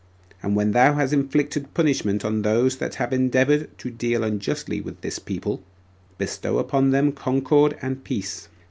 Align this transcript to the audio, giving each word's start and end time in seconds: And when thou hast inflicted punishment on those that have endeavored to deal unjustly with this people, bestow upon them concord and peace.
And 0.41 0.55
when 0.55 0.71
thou 0.71 0.95
hast 0.95 1.13
inflicted 1.13 1.75
punishment 1.75 2.25
on 2.25 2.41
those 2.41 2.77
that 2.77 2.95
have 2.95 3.13
endeavored 3.13 3.77
to 3.77 3.91
deal 3.91 4.23
unjustly 4.23 4.81
with 4.81 4.99
this 5.01 5.19
people, 5.19 5.61
bestow 6.17 6.57
upon 6.57 6.89
them 6.89 7.11
concord 7.11 7.77
and 7.83 8.03
peace. 8.03 8.47